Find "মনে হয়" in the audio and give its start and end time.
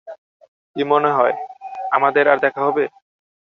0.83-1.35